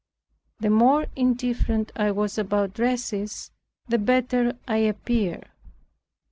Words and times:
The 0.59 0.71
more 0.71 1.05
indifferent 1.15 1.91
I 1.95 2.09
was 2.09 2.39
about 2.39 2.73
dress 2.73 3.13
the 3.87 3.99
better 3.99 4.57
I 4.67 4.77
appeared. 4.77 5.47